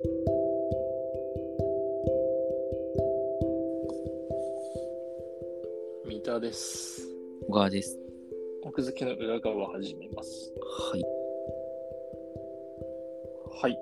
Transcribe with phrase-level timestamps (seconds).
[0.00, 0.10] 三
[6.24, 7.02] 田です。
[7.48, 7.98] 小川です。
[8.62, 10.52] 奥付けの裏側を始めます。
[10.92, 11.02] はい。
[13.60, 13.72] はい。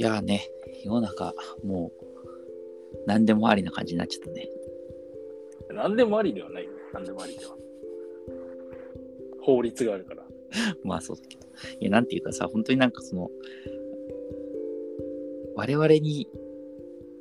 [0.00, 0.48] いやーね、
[0.84, 1.32] 世の中、
[1.62, 2.04] もう、
[3.06, 4.48] 何でもありな感じになっちゃったね。
[5.70, 6.68] 何でもありではない。
[6.92, 7.56] 何でもありでは。
[9.40, 10.26] 法律があるから。
[10.82, 11.41] まあそうだけど。
[11.80, 13.30] いや、なんていうかさ、本当になんかその、
[15.54, 16.28] 我々に、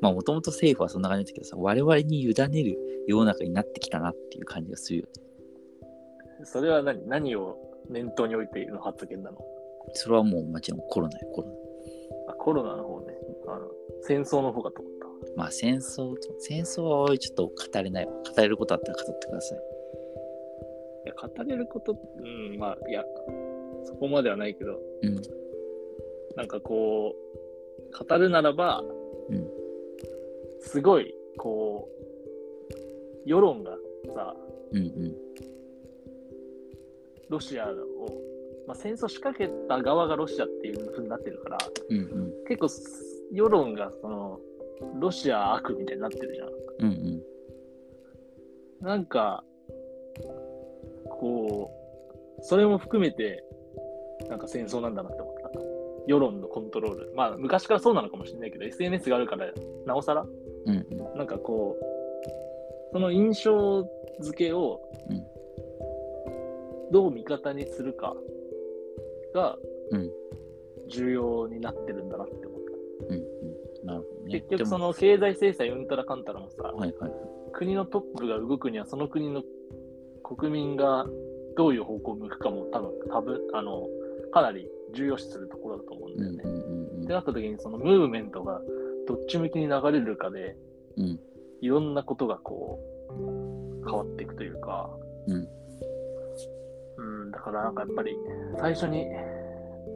[0.00, 6.44] まあもともと政府はそんな感じだけどさ、我々に委ねる世の中になってきたなっていう感じがするよね。
[6.44, 7.06] それは何？
[7.06, 7.56] 何を
[7.88, 8.80] 念頭に置いての？
[8.80, 9.38] 発言なの？
[9.94, 12.32] それはもうもちろんコロナよ、コロナ。
[12.32, 13.14] あコロナの方ね。
[13.48, 13.68] あの
[14.02, 14.92] 戦争の方かと思っ
[15.36, 18.12] まあ戦争と、戦争はちょっと語れないわ。
[18.12, 19.58] 語れることあったら語ってください。
[19.58, 19.64] た。
[21.10, 23.04] いや、語れること、うん、まあ、いや、
[23.84, 25.20] そこまではないけど、うん。
[26.36, 28.82] なんかこう、語るならば、
[29.28, 29.60] うん
[30.62, 33.72] すごい、こう、世論が
[34.14, 34.36] さ、
[34.72, 35.16] うんうん。
[37.28, 37.74] ロシアを、
[38.66, 42.32] まあ、戦争仕掛けた側がロシアっていう風になってるから、うんうん。
[42.46, 42.68] 結構
[43.32, 44.40] 世論がその、
[45.00, 46.48] ロシア悪みたいになってるじゃん。
[46.48, 47.22] うん
[48.80, 48.86] うん。
[48.86, 49.44] なんか、
[51.08, 51.70] こ
[52.38, 53.44] う、それも含めて、
[54.28, 55.50] なんか戦争なんだなって思った。
[56.06, 57.12] 世論のコントロール。
[57.14, 59.46] まあ、昔からそうなのかもしれないけど、SNS があるから、
[59.86, 60.22] なおさら、
[60.66, 61.18] うんうん。
[61.18, 63.86] なんかこう、その印象
[64.20, 65.24] 付けをうん、
[66.92, 68.14] どう味方にするか
[69.34, 69.56] が
[69.92, 70.10] うん、
[70.88, 72.60] 重要になってるんだなって思っ
[73.08, 73.14] た。
[73.14, 73.22] うん
[73.82, 73.86] うん。
[73.86, 74.40] なるほどね。
[74.40, 77.12] 結局、その経済制裁うんたらかんたらもさ、はいはい。
[77.52, 79.42] 国のトップが動くには、その国の
[80.22, 81.06] 国民が
[81.56, 83.88] どういう方向を向くかも多分、多分、あの、
[84.32, 86.42] かなり重要視するところだと思うんだよね。
[87.04, 88.60] ってなった時に、そのムーブメントが
[89.06, 90.56] どっち向きに流れるかで、
[90.96, 91.04] うん。
[91.04, 91.20] うん。
[91.60, 92.78] いろんなことがこ
[93.10, 94.90] う、変わっていくというか、
[95.26, 95.48] うん。
[96.96, 98.16] うん、だからなんかやっぱり、
[98.58, 99.06] 最初に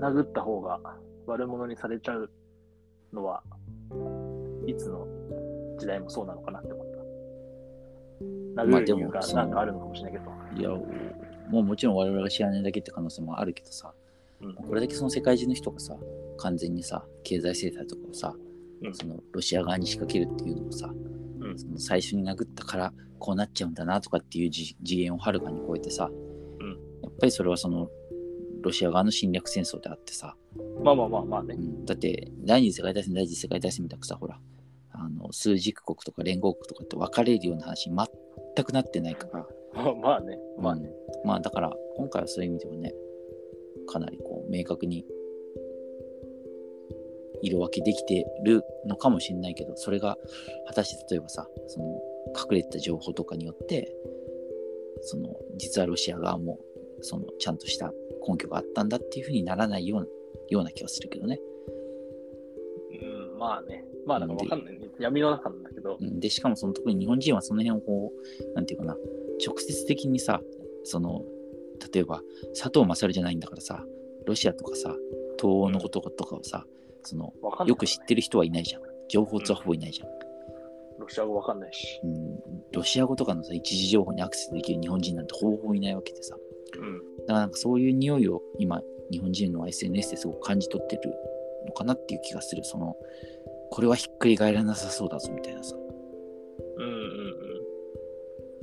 [0.00, 0.80] 殴った方が
[1.26, 2.30] 悪者にされちゃう
[3.12, 3.42] のは、
[4.66, 5.06] いつの
[5.78, 6.92] 時代もそうなのかなって思った。
[8.54, 10.32] まあ殴る理由がなんかあるのかもしれないけど。
[10.56, 10.70] いや、
[11.48, 13.92] もうもちろん我々が知らないだけって可能性もあるけどさ、
[14.42, 15.96] うんこれだけその世界中の人がさ、
[16.38, 18.34] 完全にさ、経済制裁とかをさ、
[18.82, 20.92] うんそのロシア側に仕掛けるっていうのもさ、
[21.40, 26.70] うんその最初に殴ったからこうなっちゃうんだなとかっていう次次元をはるかに超えてさ、うん
[27.02, 27.88] やっぱりそれはその
[28.62, 30.36] ロシア側の侵略戦争であってさ、
[30.82, 31.58] まあまあまあまあねう。
[31.58, 34.38] ん、だって第二次世界大戦第一次世界大戦みたくさほら
[34.92, 39.46] あの数軸国とか連合国とかって分かれるような話全くなってないから、
[39.94, 40.38] まあね。
[40.58, 40.88] まあね。
[40.88, 42.92] うんまあだから今回はそういう意味でもね
[43.86, 45.04] かなりこう明確に
[47.42, 50.16] 色分けできてるのかもしれないけどそれが
[50.68, 52.00] 果たして例えばさその
[52.36, 53.92] 隠れてた情報とかによって
[55.02, 56.60] その実はロシア側も
[57.00, 57.92] そのちゃんとした
[58.28, 60.06] 根拠があったんだっていうふうにならないような
[60.48, 61.40] ような気はするけどね。
[63.00, 63.84] うん、まあね。
[64.06, 64.88] まあなんかわかんないね。
[64.98, 65.96] 闇の中なんだけど。
[66.00, 68.96] うんでしかもその特に日本人はその辺をこうなんていうかな
[69.44, 70.40] 直接的にさ
[70.84, 71.24] その
[71.92, 72.22] 例えば
[72.54, 73.84] 佐藤勝じゃないんだからさ
[74.26, 74.94] ロシアとかさ
[75.38, 76.64] 東欧のこととかをさ
[77.02, 77.32] その。
[77.66, 80.08] よく知ってる人はいないじゃん情報通はほぼいないじゃん、
[80.98, 82.00] ロシア語わかんないし。
[82.02, 82.38] うん、
[82.72, 86.36] ロシア語とかのさ一時情報にアクセスできる日本人なんてほぼほぼいないわけでさ
[86.78, 86.98] うん。
[86.98, 91.14] だからなんかそういう匂いを今日本人の SNS ですごく感じ取ってる
[91.66, 92.96] のかなっていう気がするその
[93.70, 97.32] これはひっくり返らなさそうだぞみたいなさうんうんうん。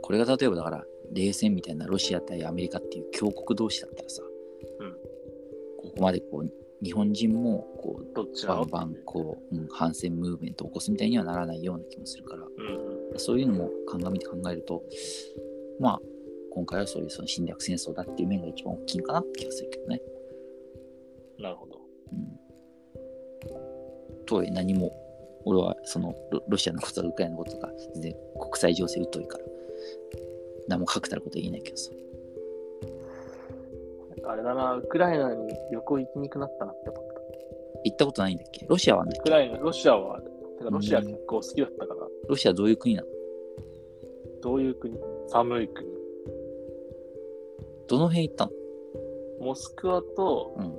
[0.00, 4.31] これが例えばだから冷戦みたいなロシア対アメリカっていう強国同士だったらさ、うん
[5.92, 6.50] ここまでこう
[6.82, 13.18] 日本人もこうどっちバンバンこう、うん、反戦ムーブメントを起こすみたいにはならないような気もするからうんうん。
[13.18, 14.82] そういうのも鑑みて考えると
[15.78, 16.00] まあ
[16.54, 20.00] 今回はそういうその侵略戦争だっていう面が一番大きいのかなって気がするけどね。
[21.38, 21.80] なるほど。
[22.12, 22.14] う
[24.22, 24.92] ん、とはいえ何も
[25.44, 29.44] 俺はそのロロシアのこととかウクライナのこととか全然国際情勢疎いから
[30.68, 31.90] 何も確たることは言えないけどさ。
[34.24, 37.12] あれだな、ウクライナに旅行行きにくくなったなって思った。
[37.84, 38.66] 行ったことないんだっけ？
[38.66, 43.08] ロシアはあんだっけウクライナ、ロシアは、てかロシア結構好きだったから、ロシアどういう国なの？
[44.42, 44.98] どういう国？
[45.28, 45.88] 寒い国。
[47.88, 48.52] どの辺行ったの？
[49.40, 50.78] モスクワと、うん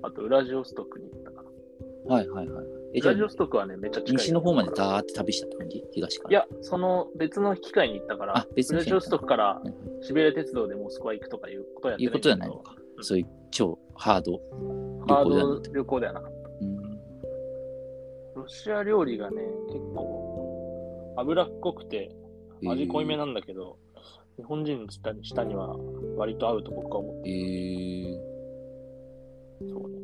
[0.00, 2.14] あとウラジオストクに行ったかな。
[2.14, 2.66] はいはいはい。
[2.94, 4.16] え、じゃあウラジオストクはね、めっちゃ近い。
[4.16, 5.84] 西の方までダーって旅したって感じ？
[5.92, 6.30] 東から。
[6.30, 9.74] いや、その別の機会に行ったから、あ別の機会に行ったストクからはいはい
[10.04, 12.74] シベリア鉄道でモスクワ行くとかいうことをやっていうことじゃないのか。
[12.74, 12.76] か。
[12.80, 14.40] うんそういう超ハード
[15.06, 16.76] ハード旅行ではなかっうん。
[18.34, 18.40] た。
[18.40, 19.36] ロシア料理がね、
[19.68, 22.10] 結構脂っこくて
[22.64, 23.76] 味濃いめなんだけど、
[24.36, 25.76] 日本人の舌に舌には
[26.16, 30.00] 割と合うと僕は思ってえー、そうね。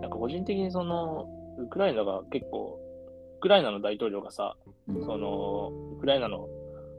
[0.00, 1.28] なんか個人的にその、
[1.58, 2.78] ウクライナが結構、
[3.38, 4.56] ウクライナの大統領がさ、
[4.88, 6.48] うんその、ウクライナの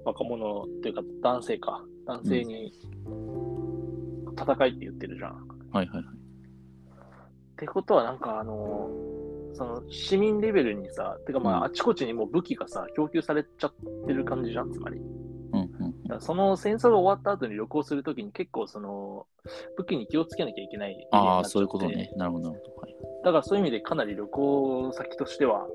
[0.06, 2.74] 若者っていうか男性か、男性に
[4.40, 5.31] 戦いって言ってるじゃん。
[5.31, 5.36] っ
[5.72, 6.06] はいはいはい。
[7.57, 8.90] てことはなんかあの、
[9.54, 13.74] その市民レベルにさ、てかまうんああちこちにもう武器がさ、供給されちゃっ
[14.06, 14.98] てる感じじゃん、つまり。
[14.98, 16.04] うんうん。
[16.04, 19.25] だからその戦争が終わった後に旅行するときに結構その、
[19.78, 22.12] 武器に気をつけなきゃいけないああ、そういうことね。
[22.18, 22.75] なるほど、なるほど。
[22.81, 25.68] はい、だからそういう意味でかなり旅行先としては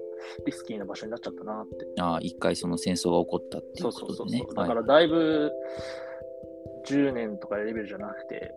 [0.46, 2.00] リスキーな場所になっちゃったなって。
[2.00, 4.66] ああ、一回その戦争が起こったっていそううことでねそうそうそう。。
[4.66, 5.50] だからだいぶ
[6.86, 8.52] 10年とかレベルじゃなくて、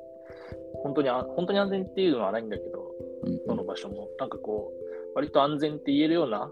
[0.83, 2.91] 本当にあ本当に安全っていうのはないんだけど、
[3.23, 6.51] うんどの場所も、なんかこう、割と安全って言えるような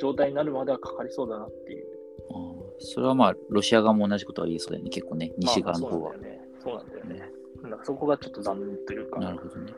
[0.00, 1.86] 状態になるまではかかりそうだなっていう。
[2.30, 6.20] あーそれはまあ、ロシア側も同じことは言えそうだよね、結構ね、西側の方はまあ。
[6.62, 7.18] そうなんだよね。
[7.56, 7.84] そうなんだよね。
[7.84, 9.72] そこがちょっと残念というか、なるほどね。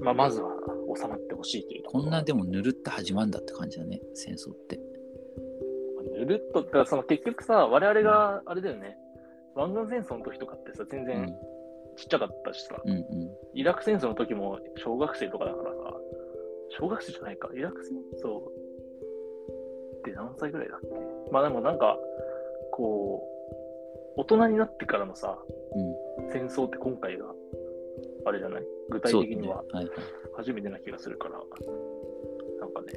[0.00, 0.50] んまあ、まずは
[0.96, 4.80] 収まってほしいというとこんなでもぬるって始まるんだって感じだね、戦争って。
[6.18, 8.96] ぬるっと、だからその結局さ、我々があれだよね、
[9.54, 11.06] 湾岸戦争の時とかってさ、全うん。
[11.06, 11.36] 然
[11.96, 13.04] ちっちゃかったしさ、うんうん。
[13.52, 15.94] イラク戦争の時も小学生とかだからさ、
[16.78, 20.88] 小学生じゃないか、イラク戦争って何歳ぐらいだっけ？
[21.30, 21.98] まあでもなんか、
[22.72, 23.28] こ
[24.16, 25.38] う、大人になってからのさ、
[26.18, 27.26] うん、戦争って今回が、
[28.24, 28.62] あれじゃない？
[28.90, 29.12] 具体。
[29.20, 29.88] 的にははいはい。
[30.36, 32.92] 初めてな気がするから、なんかね、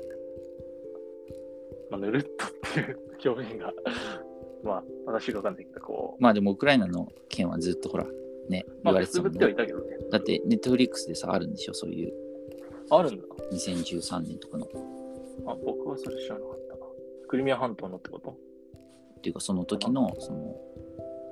[1.90, 3.74] まあ、ぬるっとっていう表現が、
[4.64, 8.06] まあ、私がわかんないけど、こう、まあでも、ウクライナの件はずっとほら、
[8.50, 9.52] ね、まあ、言われくすぶっては。
[9.52, 9.98] いたけどね。
[10.12, 12.14] だって、ネットフリックスでさ、あるんでしょ、そういう
[12.90, 13.24] あるんだ。
[13.52, 14.66] 2013年とかの。
[14.66, 14.70] っ
[15.48, 16.86] あ、僕はそれ知らなかったな。
[17.28, 18.36] クリミア半島のってこと？
[19.22, 20.56] ていうか、その時の、その、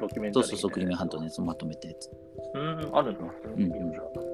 [0.08, 1.28] ドキュメンタリーそうそうそう、クリミア半島のね。
[1.28, 2.10] やつをまとめたやつ。
[2.56, 3.24] うん、あるんだ。
[3.24, 4.34] んうじゃあ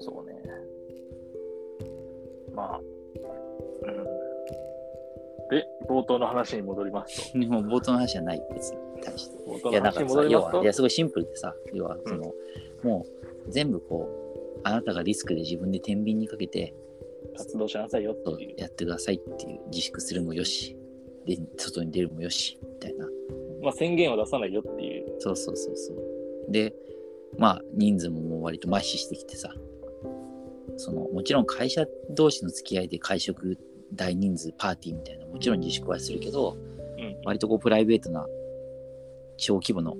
[0.00, 0.42] そうね。
[2.54, 4.04] まあ、うん。
[5.50, 7.38] で、冒頭の話に戻りますと。
[7.38, 9.36] で も冒頭の話はない、別に対して。
[9.44, 12.34] 冒頭いや、の話にだからさ、要は、いや、すごいシンプルでさ、要は、その、
[12.82, 13.06] も
[13.46, 16.74] う、全部こう、あなたがリスクで自分で天秤にかけて、
[17.36, 18.54] 活動しなさいよって。
[18.56, 20.76] やってくださいっていう、自粛するもよし、
[21.26, 23.06] で、外に出るもよし、みたいな。
[23.66, 25.16] まあ、宣言は出さないよっていう。
[25.18, 26.52] そうそうそうそう。
[26.52, 26.72] で、
[27.36, 29.52] まあ、人数ももう割と麻痺してきてさ、
[30.76, 33.58] その、もちろん会社同士の付き合いで会食、
[33.92, 36.56] 大人数パーティーみたいな、もちろん自粛はするけど、
[36.98, 37.16] うん。
[37.24, 38.26] 割とこう、プライベートな
[39.36, 39.96] 小規模の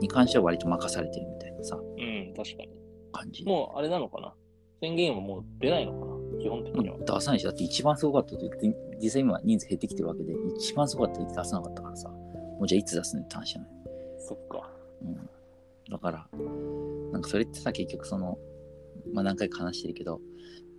[0.00, 2.68] に関しては割と任されてるみたいなさ、うん、確かに。
[3.12, 3.44] 感じ。
[3.44, 4.34] もうあれなのかな？
[4.82, 6.42] 宣言はもう出ないのかな？
[6.42, 6.98] 基本的には。
[6.98, 12.10] 出さないし、だって一番すごかったと言って、実際今人数減ってきてるわけで、一番すごかったと言って出さなかったからさ、
[12.58, 13.70] もうじゃあいつ出すのって話じゃない。
[14.18, 14.70] そっか。
[15.02, 15.30] うん。
[15.90, 16.28] だから、
[17.12, 18.38] なんかそれってさ、結局その、
[19.12, 20.20] まあ何回か話してるけど、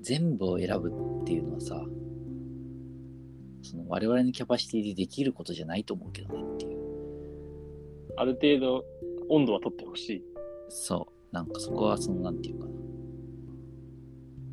[0.01, 0.89] 全部を選ぶ
[1.21, 1.83] っていうのはさ、
[3.61, 6.79] その我々のキャパシティでできることじゃないと思うけどねっていう。
[8.17, 8.85] ある程度
[9.29, 10.23] 温度は取ってほしい。
[10.69, 11.35] そう。
[11.35, 12.71] なんかそこはその、なんていうかな。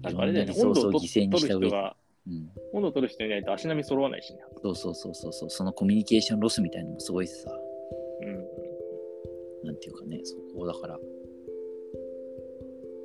[0.03, 1.97] なんかあれだよね、温度を取犠牲にした上で。
[2.27, 2.51] うん。
[2.73, 4.41] 温度を取る人いないと足並み揃わないしね。
[4.63, 5.51] そうそうそうそうそう。
[5.51, 7.51] そのコミュニケーションロスみたいなのもすごいしさ。
[8.23, 9.67] うん。
[9.67, 10.99] なんていうかね、そこだから、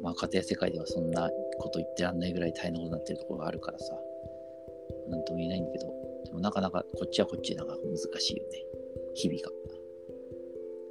[0.02, 3.98] まあ、家庭世界ではそんなこと言ってらんないぐらい大変なことになってるところがあるからさ、
[5.10, 5.86] なんとも言えないんだけど、
[6.26, 8.64] でもなかなかこっちはこっちでなんか難しいよね、
[9.16, 9.50] 日々が。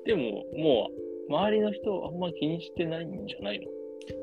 [0.05, 0.91] でも、も
[1.29, 3.67] う、周りの人あんま気にしてないんじゃないの？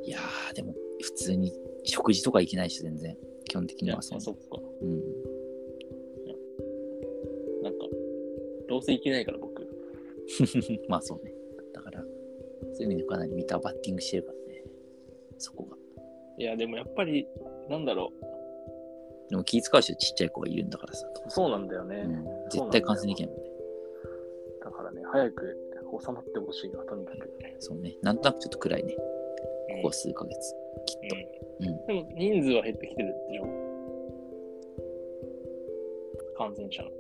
[0.04, 1.52] いやー、でも普通に
[1.84, 3.18] 食事とか行けないし、全然。
[3.46, 4.60] 基本的にはそそうっか。
[4.82, 5.00] うん。
[7.62, 7.80] なんか、
[8.68, 9.68] どうせいけないから僕。
[10.88, 11.34] まあそうね。
[11.74, 12.02] だから、
[12.74, 14.64] そういう意味でかなりミターバッティングしてるからね、
[15.38, 15.78] そこが。
[16.38, 17.28] いや、でもやっぱり、
[17.70, 18.12] なんだろ
[19.30, 21.30] でも気使う人ちっちゃい子がいるんだからさ、う。
[21.30, 22.04] そうなんだよね。
[22.06, 23.52] うん、絶対感染できないもんね。
[24.62, 25.58] だからね、早く
[26.02, 27.30] 収まってほしいな、とにかく。
[27.60, 27.96] そうね。
[28.02, 28.96] なんとなくちょっと暗いね。
[28.98, 29.14] うん
[29.74, 30.56] ここ数ヶ月、
[30.86, 31.16] きっと、
[31.60, 33.44] うん、でも人数は減ってきてるでしょ。
[36.38, 36.92] 感染者の。